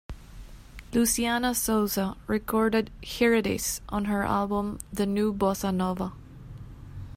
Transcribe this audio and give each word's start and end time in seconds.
Luciana 0.93 1.53
Souza 1.53 2.17
recorded 2.25 2.89
"Here 3.03 3.35
It 3.35 3.45
Is" 3.45 3.81
on 3.89 4.05
her 4.05 4.23
album 4.23 4.79
"The 4.91 5.05
New 5.05 5.31
Bossa 5.31 5.71
Nova. 5.71 6.13